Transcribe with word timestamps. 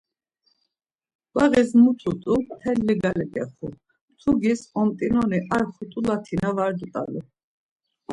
Bağus 1.33 1.69
mutu 1.83 2.11
t̆u 2.21 2.33
mteli 2.45 2.93
gale 3.01 3.25
gexu, 3.33 3.67
mtugis 4.11 4.61
omt̆inoni 4.79 5.39
ar 5.55 5.65
xut̆ula 5.73 6.15
tina 6.25 6.49
var 6.57 6.71
dut̆alu. 6.77 7.21